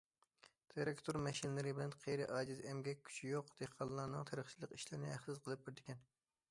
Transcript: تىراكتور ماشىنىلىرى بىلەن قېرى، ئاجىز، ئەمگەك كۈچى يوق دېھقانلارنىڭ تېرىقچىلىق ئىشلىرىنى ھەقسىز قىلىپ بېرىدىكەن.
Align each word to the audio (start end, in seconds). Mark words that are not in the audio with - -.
تىراكتور 0.73 1.19
ماشىنىلىرى 1.25 1.73
بىلەن 1.79 1.93
قېرى، 2.05 2.25
ئاجىز، 2.37 2.65
ئەمگەك 2.71 3.05
كۈچى 3.09 3.31
يوق 3.35 3.55
دېھقانلارنىڭ 3.61 4.27
تېرىقچىلىق 4.31 4.77
ئىشلىرىنى 4.79 5.15
ھەقسىز 5.15 5.45
قىلىپ 5.45 5.69
بېرىدىكەن. 5.69 6.03